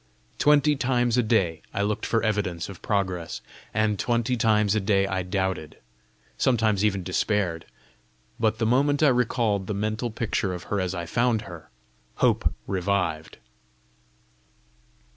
[0.39, 3.39] Twenty times a day I looked for evidence of progress,
[3.71, 5.77] and twenty times a day I doubted
[6.39, 7.67] sometimes even despaired;
[8.39, 11.69] but the moment I recalled the mental picture of her as I found her,
[12.15, 13.37] hope revived.